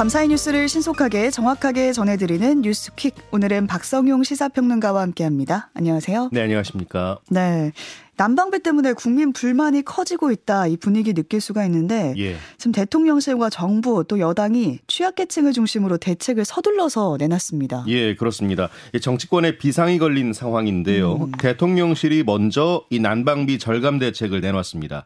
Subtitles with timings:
[0.00, 3.14] 밤사이 뉴스를 신속하게 정확하게 전해드리는 뉴스퀵.
[3.32, 5.68] 오늘은 박성용 시사평론가와 함께합니다.
[5.74, 6.30] 안녕하세요.
[6.32, 7.18] 네, 안녕하십니까.
[7.28, 7.72] 네.
[8.16, 12.36] 난방비 때문에 국민 불만이 커지고 있다 이 분위기 느낄 수가 있는데 예.
[12.58, 17.84] 지금 대통령실과 정부 또 여당이 취약계층을 중심으로 대책을 서둘러서 내놨습니다.
[17.88, 18.68] 예, 그렇습니다.
[19.00, 21.14] 정치권에 비상이 걸린 상황인데요.
[21.16, 21.32] 음.
[21.32, 25.04] 대통령실이 먼저 이 난방비 절감 대책을 내놨습니다.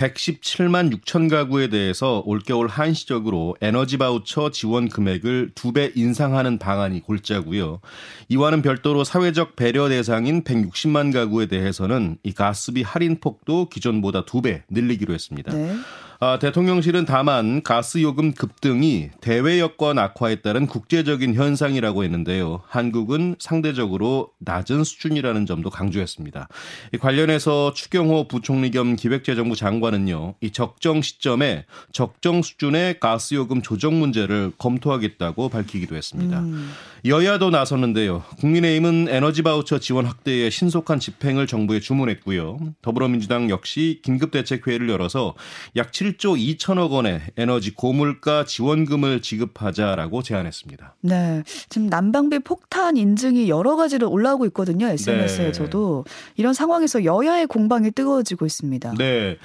[0.00, 7.80] 117만 6천 가구에 대해서 올겨울 한시적으로 에너지 바우처 지원 금액을 두 배 인상하는 방안이 골자고요.
[8.28, 14.62] 이와는 별도로 사회적 배려 대상인 160만 가구에 대해서는 이 가스비 할인 폭도 기존보다 두 배
[14.70, 15.52] 늘리기로 했습니다.
[15.52, 15.76] 네.
[16.22, 22.60] 아, 대통령실은 다만 가스 요금 급등이 대외 여건 악화에 따른 국제적인 현상이라고 했는데요.
[22.68, 26.48] 한국은 상대적으로 낮은 수준이라는 점도 강조했습니다.
[26.92, 30.34] 이 관련해서 추경호 부총리 겸 기획재정부 장관은요.
[30.42, 36.40] 이 적정 시점에 적정 수준의 가스 요금 조정 문제를 검토하겠다고 밝히기도 했습니다.
[36.40, 36.70] 음.
[37.06, 38.24] 여야도 나섰는데요.
[38.40, 42.58] 국민의힘은 에너지 바우처 지원 확대에 신속한 집행을 정부에 주문했고요.
[42.82, 45.34] 더불어민주당 역시 긴급 대책 회의를 열어서
[45.76, 46.09] 약 7.
[46.18, 50.96] 1조 2천억 원의 에너지 고물가 지원금을 지급하자라고 제안했습니다.
[51.02, 51.42] 네.
[51.68, 54.86] 지금 난방비 폭탄 인증이 여러 가지로 올라오고 있거든요.
[54.86, 56.04] SNS에서도.
[56.06, 56.12] 네.
[56.36, 58.94] 이런 상황에서 여야의 공방이 뜨거워지고 있습니다.
[58.98, 59.36] 네.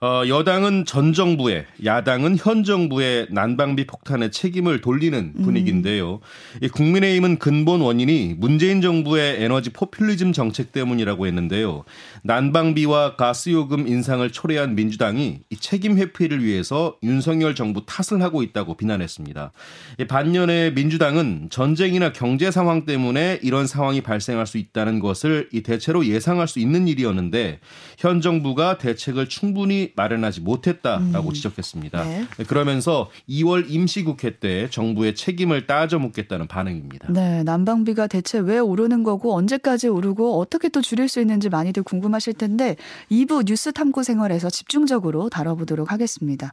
[0.00, 5.42] 어, 여당은 전 정부에, 야당은 현 정부의 난방비 폭탄의 책임을 돌리는 음.
[5.42, 6.20] 분위기인데요.
[6.22, 6.58] 음.
[6.62, 11.82] 이 국민의힘은 근본 원인이 문재인 정부의 에너지 포퓰리즘 정책 때문이라고 했는데요.
[12.22, 19.50] 난방비와 가스요금 인상을 초래한 민주당이 이 책임 회피를 위해서 윤석열 정부 탓을 하고 있다고 비난했습니다.
[19.98, 26.06] 이 반면에 민주당은 전쟁이나 경제 상황 때문에 이런 상황이 발생할 수 있다는 것을 이 대체로
[26.06, 27.58] 예상할 수 있는 일이었는데
[27.98, 31.32] 현 정부가 대책을 충분히 마련하지 못했다라고 음.
[31.32, 32.04] 지적했습니다.
[32.04, 32.26] 네.
[32.46, 37.12] 그러면서 2월 임시국회 때 정부의 책임을 따져 묻겠다는 반응입니다.
[37.12, 42.34] 네, 난방비가 대체 왜 오르는 거고 언제까지 오르고 어떻게 또 줄일 수 있는지 많이들 궁금하실
[42.34, 42.76] 텐데
[43.10, 46.52] 2부 뉴스 탐구 생활에서 집중적으로 다뤄보도록 하겠습니다.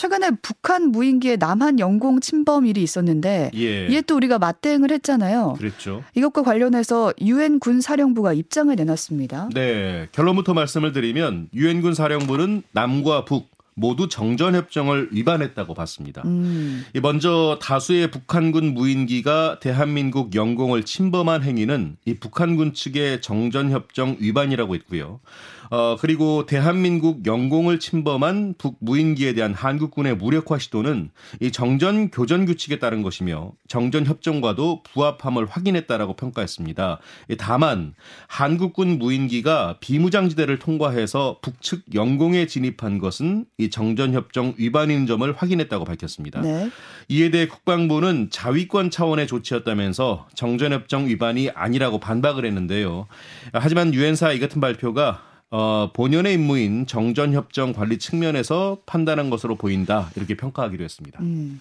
[0.00, 3.86] 최근에 북한 무인기의 남한 영공 침범 일이 있었는데 예.
[3.86, 5.56] 이에 또 우리가 맞대응을 했잖아요.
[5.58, 6.02] 그렇죠.
[6.14, 9.50] 이것과 관련해서 유엔 군 사령부가 입장을 내놨습니다.
[9.52, 16.22] 네, 결론부터 말씀을 드리면 유엔 군 사령부는 남과 북 모두 정전 협정을 위반했다고 봤습니다.
[16.24, 16.84] 음.
[17.02, 25.20] 먼저 다수의 북한군 무인기가 대한민국 영공을 침범한 행위는 이 북한군 측의 정전 협정 위반이라고 했고요.
[25.70, 31.10] 어, 그리고 대한민국 영공을 침범한 북무인기에 대한 한국군의 무력화 시도는
[31.40, 36.98] 이 정전 교전 규칙에 따른 것이며 정전 협정과도 부합함을 확인했다라고 평가했습니다.
[37.38, 37.94] 다만
[38.26, 46.40] 한국군 무인기가 비무장지대를 통과해서 북측 영공에 진입한 것은 이 정전 협정 위반인 점을 확인했다고 밝혔습니다.
[46.40, 46.68] 네.
[47.08, 53.06] 이에 대해 국방부는 자위권 차원의 조치였다면서 정전 협정 위반이 아니라고 반박을 했는데요.
[53.52, 60.36] 하지만 유엔사 이 같은 발표가 어, 본연의 임무인 정전협정 관리 측면에서 판단한 것으로 보인다 이렇게
[60.36, 61.20] 평가하기로 했습니다.
[61.20, 61.60] 음.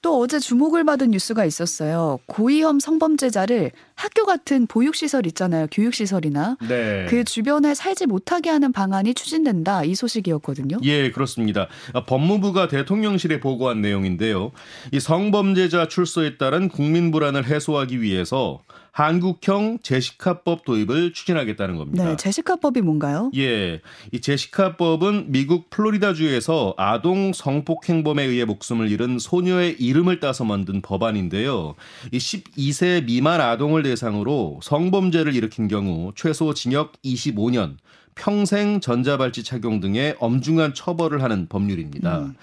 [0.00, 2.20] 또 어제 주목을 받은 뉴스가 있었어요.
[2.26, 5.66] 고위험 성범죄자를 학교 같은 보육시설 있잖아요.
[5.72, 6.56] 교육시설이나.
[6.68, 7.06] 네.
[7.08, 9.82] 그 주변에 살지 못하게 하는 방안이 추진된다.
[9.82, 10.78] 이 소식이었거든요.
[10.84, 11.66] 예, 그렇습니다.
[12.06, 14.52] 법무부가 대통령실에 보고한 내용인데요.
[14.92, 18.62] 이 성범죄자 출소에 따른 국민 불안을 해소하기 위해서
[18.92, 22.04] 한국형 제시카법 도입을 추진하겠다는 겁니다.
[22.04, 23.30] 네, 제시카법이 뭔가요?
[23.36, 23.80] 예,
[24.12, 31.74] 이 제시카법은 미국 플로리다주에서 아동 성폭행범에 의해 목숨을 잃은 소녀의 이름을 따서 만든 법안인데요.
[32.12, 37.76] 이 12세 미만 아동을 대상으로 성범죄를 일으킨 경우 최소 징역 25년,
[38.18, 42.18] 평생 전자발찌 착용 등의 엄중한 처벌을 하는 법률입니다.
[42.18, 42.34] 음.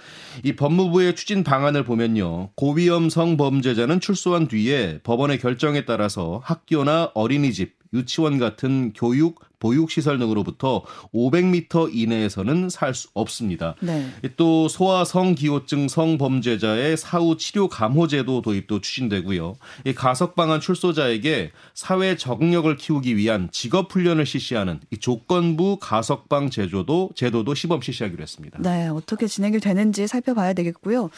[0.44, 2.50] 이 법무부의 추진 방안을 보면요.
[2.56, 10.84] 고위험 성범죄자는 출소한 뒤에 법원의 결정에 따라서 학교나 어린이집, 유치원 같은 교육, 보육시설 등으로부터
[11.14, 13.76] 500m 이내에서는 살 수 없습니다.
[13.82, 14.08] 네.
[14.38, 19.56] 또 소아 성 기호증 성범죄자의 사후 치료 감호 제도 도입도 추진되고요.
[19.85, 27.09] 이 가석 방안 출소자에게 사회 적응력을 키우기 위한 직업 훈련을 실시하는 이 조건부 가석방 제조도
[27.16, 28.59] 제도도 시범 실시하기로 했습니다.
[28.61, 31.09] 네, 어떻게 진행이 되는지 살펴봐야 되겠고요.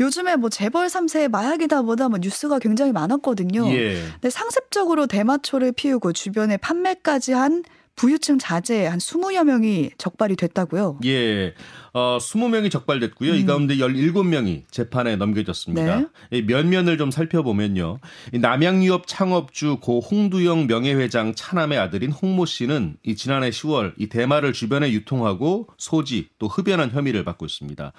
[0.00, 3.68] 요즘에 뭐 재벌 3세의 마약이다 보다 뭐 뉴스가 굉장히 많았거든요.
[3.68, 4.02] 예.
[4.14, 7.62] 근데 상습적으로 대마초를 피우고 주변에 판매까지 한
[7.96, 11.00] 부유층 자제 한 20여 명이 적발이 됐다고요?
[11.04, 11.52] 예.
[11.92, 13.32] 어, 20명이 적발됐고요.
[13.32, 13.36] 음.
[13.36, 16.08] 이 가운데 17명이 재판에 넘겨졌습니다.
[16.30, 16.42] 네.
[16.42, 17.98] 면면을 좀 살펴보면요.
[18.32, 24.90] 남양유업 창업주 고 홍두영 명예회장 차남의 아들인 홍모 씨는 이 지난해 10월 이 대마를 주변에
[24.92, 27.92] 유통하고 소지 또 흡연한 혐의를 받고 있습니다.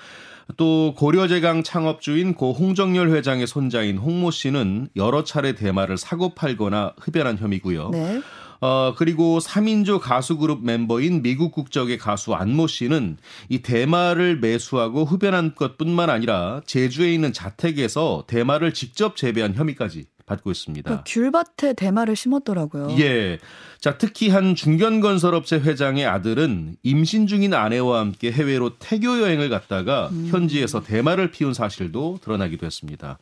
[0.57, 7.37] 또 고려제강 창업주인 고 홍정열 회장의 손자인 홍모 씨는 여러 차례 대마를 사고 팔거나 흡연한
[7.37, 7.89] 혐의고요.
[7.89, 8.21] 네.
[8.61, 13.17] 어, 그리고 3인조 가수 그룹 멤버인 미국 국적의 가수 안모 씨는
[13.49, 20.89] 이 대마를 매수하고 흡연한 것뿐만 아니라 제주에 있는 자택에서 대마를 직접 재배한 혐의까지 받고 있습니다.
[20.89, 22.95] 그 귤밭에 대마를 심었더라고요.
[23.00, 23.38] 예.
[23.80, 30.28] 자, 특히 한 중견건설업체 회장의 아들은 임신 중인 아내와 함께 해외로 태교 여행을 갔다가 음.
[30.30, 33.18] 현지에서 대마를 피운 사실도 드러나기도 했습니다.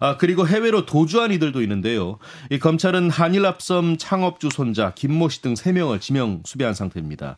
[0.00, 2.18] 아, 그리고 해외로 도주한 이들도 있는데요.
[2.50, 7.36] 이 검찰은 한일합섬 창업주 손자 김모 씨 등 3명을 지명 수배한 상태입니다.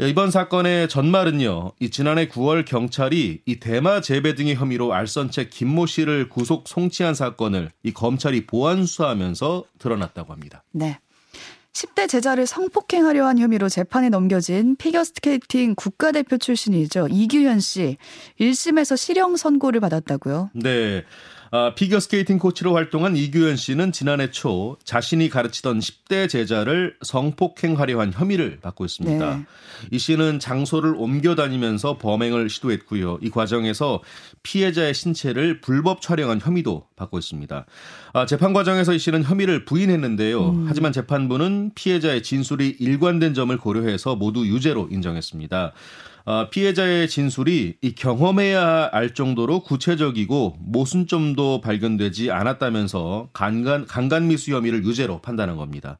[0.00, 1.72] 이번 사건의 전말은요.
[1.78, 7.70] 이 지난해 9월 경찰이 이 대마 재배 등의 혐의로 알선책 김모 씨를 구속 송치한 사건을
[7.84, 10.64] 이 검찰이 보안 수사하면서 드러났다고 합니다.
[10.72, 10.98] 네.
[11.72, 17.08] 10대 제자를 성폭행하려 한 혐의로 재판에 넘겨진 피겨스케이팅 국가대표 출신이죠.
[17.10, 17.96] 이규현 씨
[18.40, 20.50] 1심에서 실형 선고를 받았다고요?
[20.54, 21.04] 네.
[21.56, 28.12] 아, 피겨 스케이팅 코치로 활동한 이규현 씨는 지난해 초 자신이 가르치던 10대 제자를 성폭행하려 한
[28.12, 29.36] 혐의를 받고 있습니다.
[29.36, 29.44] 네.
[29.92, 33.18] 이 씨는 장소를 옮겨 다니면서 범행을 시도했고요.
[33.22, 34.02] 이 과정에서
[34.42, 37.66] 피해자의 신체를 불법 촬영한 혐의도 받고 있습니다.
[38.14, 40.48] 아, 재판 과정에서 이 씨는 혐의를 부인했는데요.
[40.48, 40.64] 음.
[40.66, 45.72] 하지만 재판부는 피해자의 진술이 일관된 점을 고려해서 모두 유죄로 인정했습니다.
[46.26, 55.20] 어, 피해자의 진술이 이 경험해야 알 정도로 구체적이고 모순점도 발견되지 않았다면서 강간 강간미수 혐의를 유죄로
[55.20, 55.98] 판단한 겁니다.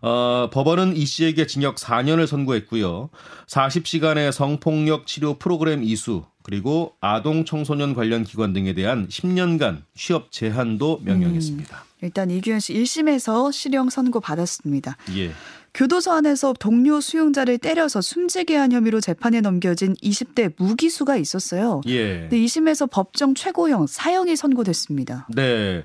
[0.00, 3.10] 어, 법원은 이 씨에게 징역 4년을 선고했고요.
[3.48, 11.00] 40시간의 성폭력 치료 프로그램 이수 그리고 아동 청소년 관련 기관 등에 대한 10년간 취업 제한도
[11.02, 11.76] 명령했습니다.
[11.76, 14.98] 음, 일단 이규현 씨 1심에서 실형 선고 받았습니다.
[15.16, 15.32] 예.
[15.74, 21.80] 교도소 안에서 동료 수용자를 때려서 숨지게 한 혐의로 재판에 넘겨진 20대 무기수가 있었어요.
[21.86, 22.20] 예.
[22.20, 25.26] 근데 2심에서 법정 최고형 사형이 선고됐습니다.
[25.34, 25.84] 네.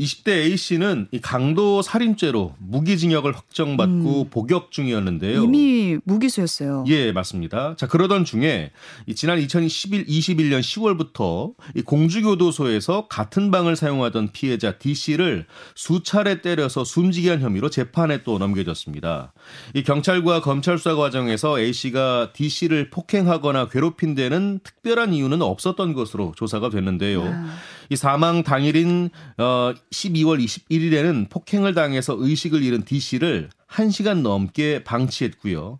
[0.00, 4.30] 20대 A씨는 이 강도 살인죄로 무기징역을 확정받고 음.
[4.30, 5.44] 복역 중이었는데요.
[5.44, 6.84] 이미 무기수였어요.
[6.88, 7.76] 예, 맞습니다.
[7.76, 8.70] 자, 그러던 중에
[9.14, 17.40] 지난 2011, 21년 10월부터 이 공주교도소에서 같은 방을 사용하던 피해자 D씨를 수차례 때려서 숨지게 한
[17.40, 19.32] 혐의로 재판에 또 넘겨졌습니다.
[19.74, 26.70] 이 경찰과 검찰 수사 과정에서 A씨가 D씨를 폭행하거나 괴롭힌 데는 특별한 이유는 없었던 것으로 조사가
[26.70, 27.22] 됐는데요.
[27.24, 27.56] 아.
[27.90, 35.78] 이 사망 당일인 어 12월 21일에는 폭행을 당해서 의식을 잃은 D 씨를 1시간 넘게 방치했고요.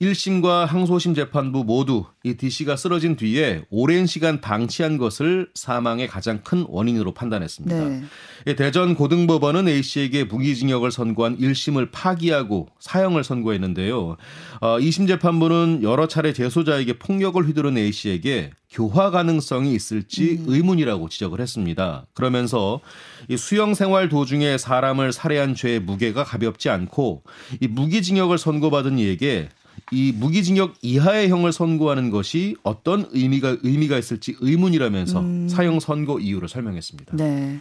[0.00, 6.64] 1심과 항소심 재판부 모두 이 D씨가 쓰러진 뒤에 오랜 시간 방치한 것을 사망의 가장 큰
[6.68, 7.84] 원인으로 판단했습니다.
[7.84, 8.54] 네.
[8.54, 14.16] 대전 고등법원은 A씨에게 무기징역을 선고한 1심을 파기하고 사형을 선고했는데요.
[14.60, 20.44] 어, 2심 재판부는 여러 차례 재소자에게 폭력을 휘두른 A씨에게 교화 가능성이 있을지 음.
[20.46, 22.06] 의문이라고 지적을 했습니다.
[22.12, 22.80] 그러면서
[23.28, 27.22] 이 수영 생활 도중에 사람을 살해한 죄의 무게가 가볍지 않고
[27.60, 29.48] 이 무기징역을 선고받은 이에게
[29.90, 35.48] 이 무기징역 이하의 형을 선고하는 것이 어떤 의미가 의미가 있을지 의문이라면서 음.
[35.48, 37.16] 사형 선고 이유를 설명했습니다.
[37.16, 37.60] 네.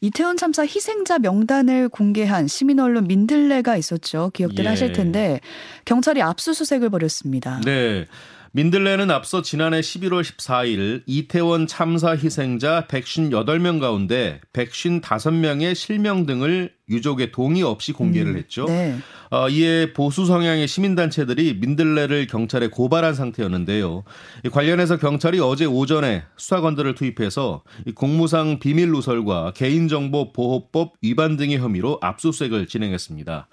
[0.00, 4.30] 이태원 참사 희생자 명단을 공개한 시민 언론 민들레가 있었죠.
[4.32, 4.68] 기억들 예.
[4.68, 5.40] 하실 텐데
[5.84, 7.60] 경찰이 압수수색을 벌였습니다.
[7.64, 8.06] 네.
[8.52, 17.62] 민들레는 앞서 지난해 11월 14일 이태원 참사 희생자 158명 가운데 155명의 실명 등을 유족의 동의
[17.62, 18.64] 없이 공개를 음, 했죠.
[18.64, 18.96] 네.
[19.30, 24.04] 어, 이에 보수 성향의 시민단체들이 민들레를 경찰에 고발한 상태였는데요.
[24.50, 27.62] 관련해서 경찰이 어제 오전에 수사관들을 투입해서
[27.94, 33.48] 공무상 비밀 누설과 개인정보 보호법 위반 등의 혐의로 압수수색을 진행했습니다.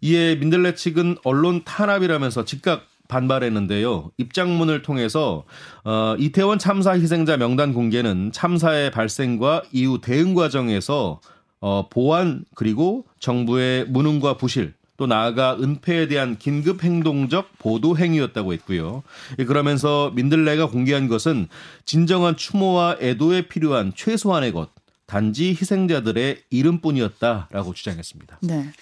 [0.00, 4.10] 이에 민들레 측은 언론 탄압이라면서 즉각 반발했는데요.
[4.18, 5.44] 입장문을 통해서
[5.84, 11.20] 어, 이태원 참사 희생자 명단 공개는 참사의 발생과 이후 대응 과정에서
[11.60, 19.02] 어, 보안 그리고 정부의 무능과 부실 또 나아가 은폐에 대한 긴급 행동적 보도 행위였다고 했고요.
[19.38, 21.48] 예, 그러면서 민들레가 공개한 것은
[21.84, 24.70] 진정한 추모와 애도에 필요한 최소한의 것,
[25.06, 28.40] 단지 희생자들의 이름뿐이었다라고 주장했습니다.
[28.42, 28.72] 네.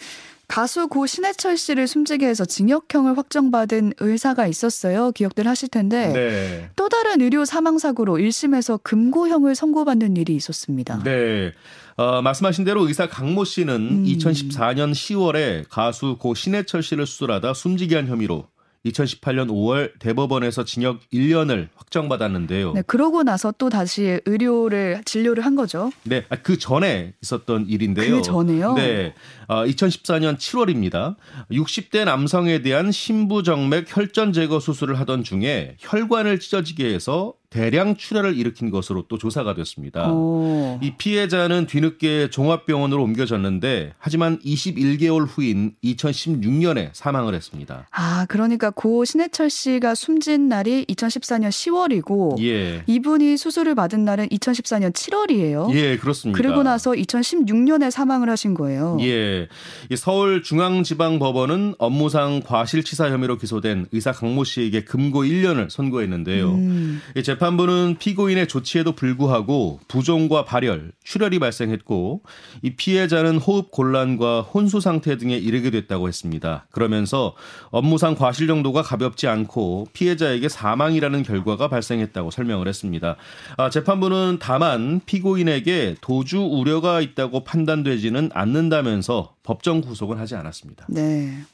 [0.48, 5.10] 가수 고 신해철 씨를 숨지게 해서 징역형을 확정받은 의사가 있었어요.
[5.12, 6.70] 기억들 하실 텐데 네.
[6.76, 11.02] 또 다른 의료 사망 사고로 1심에서 금고형을 선고받는 일이 있었습니다.
[11.02, 11.52] 네.
[11.96, 14.04] 어, 말씀하신 대로 의사 강모 씨는 음.
[14.04, 18.46] 2014년 10월에 가수 고 신해철 씨를 수술하다 숨지게 한 혐의로
[18.86, 22.72] 2018년 5월 대법원에서 징역 1년을 확정받았는데요.
[22.72, 25.90] 네, 그러고 나서 또 다시 의료를 진료를 한 거죠.
[26.04, 28.16] 네, 아, 그 전에 있었던 일인데요.
[28.16, 28.74] 그 전에요?
[28.74, 29.14] 네,
[29.48, 31.16] 어, 2014년 7월입니다.
[31.50, 38.70] 60대 남성에 대한 심부정맥 혈전 제거 수술을 하던 중에 혈관을 찢어지게 해서 대량 출혈을 일으킨
[38.70, 40.08] 것으로 또 조사가 됐습니다.
[40.10, 40.78] 어.
[40.82, 47.88] 이 피해자는 뒤늦게 종합병원으로 옮겨졌는데 하지만 21개월 후인 2016년에 사망을 했습니다.
[47.92, 52.82] 아, 그러니까 고 신해철 씨가 숨진 날이 2014년 10월이고 예.
[52.86, 55.75] 이분이 수술을 받은 날은 2014년 7월이에요.
[55.75, 56.36] 예, 그렇습니다.
[56.36, 58.98] 그리고 나서 2016년에 사망을 하신 거예요.
[59.00, 59.48] 예.
[59.90, 66.50] 이 서울중앙지방법원은 업무상 과실치사 혐의로 기소된 의사 강모 씨에게 금고 1년을 선고했는데요.
[66.50, 67.00] 음.
[67.16, 72.22] 이 재판부는 피고인의 조치에도 불구하고 부종과 발열, 출혈이 발생했고
[72.62, 76.66] 이 피해자는 호흡 곤란과 혼수 상태 등에 이르게 됐다고 했습니다.
[76.72, 77.34] 그러면서
[77.70, 83.16] 업무상 과실 정도가 가볍지 않고 피해자에게 사망이라는 결과가 발생했다고 설명을 했습니다.
[83.56, 90.86] 아, 재판부는 다만 피고인에게 도주 우려가 있다고 판단되지는 않는다면서 법정 구속은 하지 않았습니다.
[90.88, 91.44] 네.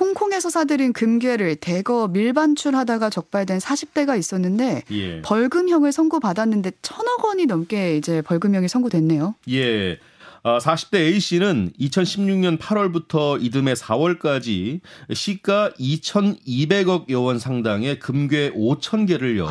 [0.00, 5.22] 홍콩에서 사들인 금괴를 대거 밀반출하다가 적발된 40대가 있었는데 예.
[5.22, 9.34] 벌금형을 선고받았는데 천억 원이 넘게 이제 벌금형이 선고됐네요.
[9.50, 9.98] 예.
[10.44, 14.80] 아, 40대 A 씨는 2016년 8월부터 이듬해 4월까지
[15.12, 19.46] 시가 2,200억 원 상당의 금괴 5천 개를요.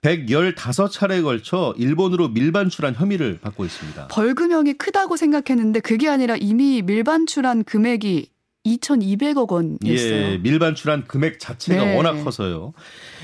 [0.00, 4.08] 115차례에 걸쳐 일본으로 밀반출한 혐의를 받고 있습니다.
[4.08, 8.30] 벌금형이 크다고 생각했는데 그게 아니라 이미 밀반출한 금액이
[8.76, 10.14] 2,200억 원이었어요.
[10.14, 11.96] 예, 밀반출한 금액 자체가 네.
[11.96, 12.72] 워낙 커서요.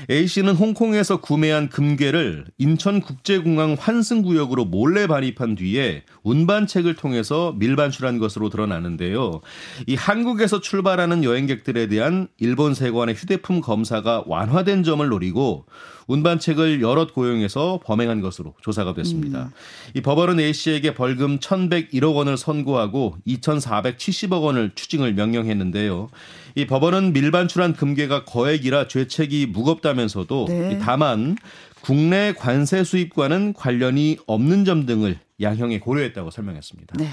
[0.09, 9.41] A 씨는 홍콩에서 구매한 금괴를 인천국제공항 환승구역으로 몰래 반입한 뒤에 운반책을 통해서 밀반출한 것으로 드러나는데요.
[9.87, 15.65] 이 한국에서 출발하는 여행객들에 대한 일본 세관의 휴대폰 검사가 완화된 점을 노리고
[16.07, 19.51] 운반책을 여럿 고용해서 범행한 것으로 조사가 됐습니다.
[19.95, 26.09] 이 법원은 A 씨에게 벌금 1,101억 원을 선고하고 2,470억 원을 추징을 명령 했는데요.
[26.55, 30.73] 이 법원은 밀반출한 금괴가 거액이라 죄책이 무겁다면서도 네.
[30.73, 31.35] 이 다만
[31.81, 36.95] 국내 관세 수입과는 관련이 없는 점 등을 양형에 고려했다고 설명했습니다.
[36.97, 37.09] 네.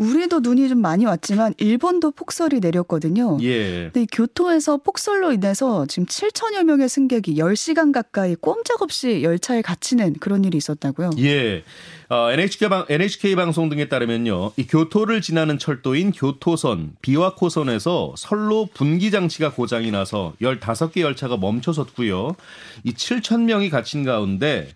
[0.00, 3.36] 우리도 눈이 좀 많이 왔지만 일본도 폭설이 내렸거든요.
[3.42, 3.90] 예.
[3.92, 10.44] 근데 이 교토에서 폭설로 인해서 지금 7천여 명의 승객이 10시간 가까이 꼼짝없이 열차에 갇히는 그런
[10.44, 11.10] 일이 있었다고요.
[11.18, 11.64] 예.
[12.08, 14.52] 어, NHK, 방, NHK 방송 등에 따르면요.
[14.56, 22.34] 이 교토를 지나는 철도인 교토선, 비와코선에서 선로 분기 장치가 고장이 나서 15개 열차가 멈춰섰고요.
[22.84, 24.74] 이 7천 명이 갇힌 가운데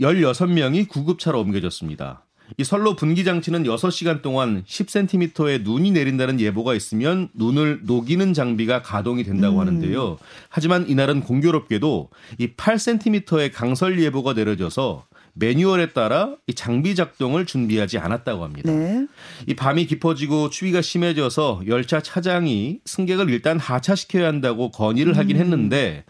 [0.00, 2.23] 16명이 구급차로 옮겨졌습니다.
[2.56, 9.24] 이 선로 분기 장치는 6시간 동안 10cm의 눈이 내린다는 예보가 있으면 눈을 녹이는 장비가 가동이
[9.24, 10.18] 된다고 하는데요.
[10.48, 18.44] 하지만 이날은 공교롭게도 이 8cm의 강설 예보가 내려져서 매뉴얼에 따라 이 장비 작동을 준비하지 않았다고
[18.44, 18.72] 합니다.
[18.72, 19.06] 네.
[19.48, 26.04] 이 밤이 깊어지고 추위가 심해져서 열차 차장이 승객을 일단 하차시켜야 한다고 건의를 하긴 했는데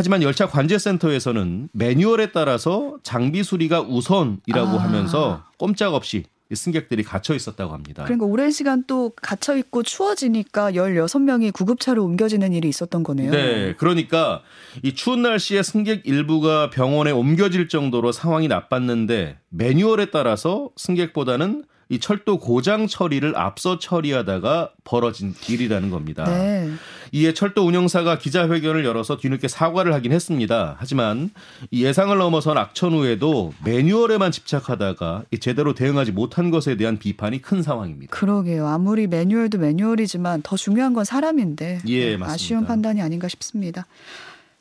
[0.00, 4.82] 하지만 열차 관제센터에서는 매뉴얼에 따라서 장비 수리가 우선이라고 아.
[4.82, 8.04] 하면서 꼼짝없이 이 승객들이 갇혀 있었다고 합니다.
[8.04, 13.30] 그러니까 오랜 시간 또 갇혀 있고 추워지니까 16명이 구급차로 옮겨지는 일이 있었던 거네요.
[13.30, 14.40] 네, 그러니까
[14.82, 22.38] 이 추운 날씨에 승객 일부가 병원에 옮겨질 정도로 상황이 나빴는데 매뉴얼에 따라서 승객보다는 이 철도
[22.38, 26.24] 고장 처리를 앞서 처리하다가 벌어진 일이라는 겁니다.
[26.24, 26.70] 네.
[27.10, 30.76] 이에 철도 운영사가 기자회견을 열어서 뒤늦게 사과를 하긴 했습니다.
[30.78, 31.30] 하지만
[31.72, 37.60] 이 예상을 넘어선 악천 후에도 매뉴얼에만 집착하다가 이 제대로 대응하지 못한 것에 대한 비판이 큰
[37.60, 38.16] 상황입니다.
[38.16, 38.68] 그러게요.
[38.68, 42.24] 아무리 매뉴얼도 매뉴얼이지만 더 중요한 건 사람인데 예, 네.
[42.24, 43.86] 아쉬운 판단이 아닌가 싶습니다.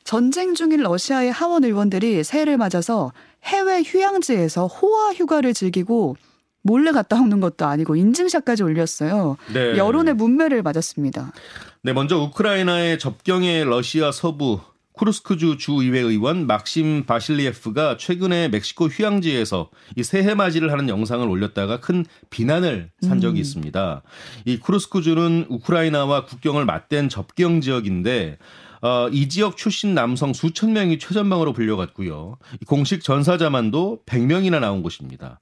[0.03, 3.11] 전쟁 중인 러시아의 하원 의원들이 새해를 맞아서
[3.43, 6.17] 해외 휴양지에서 호화 휴가를 즐기고
[6.61, 9.37] 몰래 갔다 오는 것도 아니고 인증샷까지 올렸어요.
[9.53, 9.77] 네.
[9.77, 11.31] 여론의 문매를 맞았습니다.
[11.81, 14.59] 네, 먼저 우크라이나의 접경의 러시아 서부
[14.99, 22.05] 쿠르스크주 주의회 의원 막심 바실리에프가 최근에 멕시코 휴양지에서 이 새해 맞이를 하는 영상을 올렸다가 큰
[22.29, 24.01] 비난을 산 적이 있습니다.
[24.43, 28.39] 이 쿠르스크주는 우크라이나와 국경을 맞댄 접경 지역인데
[28.81, 32.37] 어, 이 지역 출신 남성 수천 명이 최전방으로 불려갔고요.
[32.65, 35.39] 공식 전사자만도 100명이나 나온 곳입니다.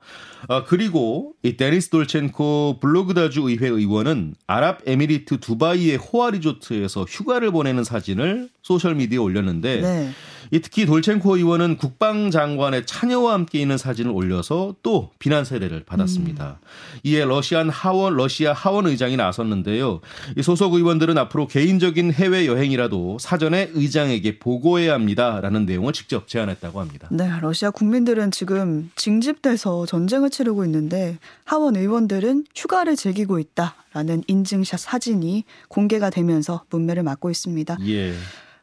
[0.48, 8.50] 어, 그리고 이 데니스 돌첸코 볼로그다주 의회 의원은 아랍에미리트 두바이의 호화 리조트에서 휴가를 보내는 사진을
[8.62, 10.10] 소셜 미디어에 올렸는데 네.
[10.52, 16.60] 이 특히 돌첸코 의원은 국방장관의 차녀와 함께 있는 사진을 올려서 또 비난 세례를 받았습니다.
[16.62, 16.68] 음.
[17.04, 20.02] 이에 러시안 하원 러시아 하원 의장이 나섰는데요.
[20.38, 27.08] 이 소속 의원들은 앞으로 개인적인 해외 여행이라도 사전에 의장에게 보고해야 합니다라는 내용을 직접 제안했다고 합니다.
[27.12, 35.44] 네, 러시아 국민들은 지금 징집돼서 전쟁을 치르고 있는데 하원 의원들은 휴가를 즐기고 있다라는 인증샷 사진이
[35.68, 37.78] 공개가 되면서 문매를 맞고 있습니다.
[37.88, 38.14] 예.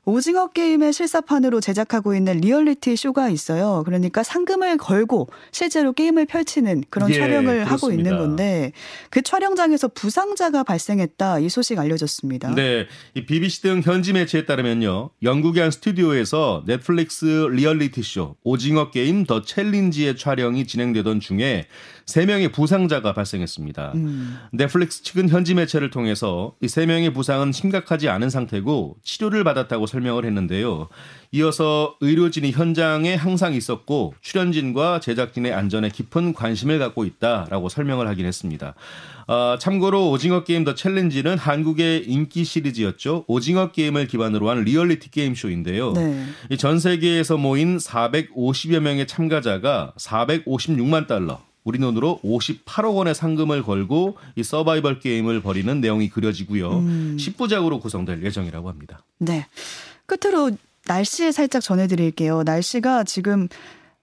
[0.06, 3.82] 오징어 게임의 실사판으로 제작하고 있는 리얼리티 쇼가 있어요.
[3.86, 7.70] 그러니까 상금을 걸고 실제로 게임을 펼치는 그런 예, 촬영을 그렇습니다.
[7.70, 8.72] 하고 있는 건데
[9.10, 12.54] 그 촬영장에서 부상자가 발생했다 이 소식 알려졌습니다.
[12.54, 19.24] 네, 이 BBC 등 현지 매체에 따르면요, 영국의 한 스튜디오에서 넷플릭스 리얼리티 쇼 오징어 게임
[19.24, 21.66] 더 챌린지의 촬영이 진행되던 중에
[22.06, 23.92] 3명의 부상자가 발생했습니다.
[23.94, 24.36] 음.
[24.52, 30.88] 넷플릭스 측은 현지 매체를 통해서 이 3명의 부상은 심각하지 않은 상태고 치료를 받았다고 설명을 했는데요.
[31.32, 38.74] 이어서 의료진이 현장에 항상 있었고 출연진과 제작진의 안전에 깊은 관심을 갖고 있다라고 설명을 하긴 했습니다.
[39.26, 43.24] 어, 참고로 오징어 게임 더 챌린지는 한국의 인기 시리즈였죠.
[43.26, 45.92] 오징어 게임을 기반으로 한 리얼리티 게임 쇼인데요.
[45.92, 46.26] 네.
[46.56, 54.42] 전 세계에서 모인 450여 명의 참가자가 456만 달러 우리 돈으로 58억 원의 상금을 걸고 이
[54.42, 56.78] 서바이벌 게임을 벌이는 내용이 그려지고요.
[56.78, 57.16] 음.
[57.18, 59.02] 10부작으로 구성될 예정이라고 합니다.
[59.18, 59.46] 네.
[60.06, 60.50] 끝으로
[60.86, 62.42] 날씨 살짝 전해드릴게요.
[62.42, 63.48] 날씨가 지금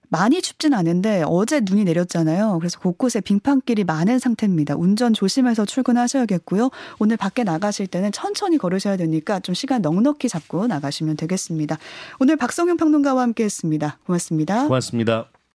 [0.08, 2.58] 많이 춥진 않은데 어제 눈이 내렸잖아요.
[2.58, 4.74] 그래서 곳곳에 빙판길이 많은 상태입니다.
[4.76, 6.68] 운전 조심해서 출근하셔야겠고요.
[6.98, 11.78] 오늘 밖에 나가실 때는 천천히 걸으셔야 되니까 좀 시간 넉넉히 잡고 나가시면 되겠습니다.
[12.20, 13.98] 오늘 박성용 평론가와 함께 했습니다.
[14.04, 14.64] 고맙습니다.
[14.66, 15.28] 고맙습니다.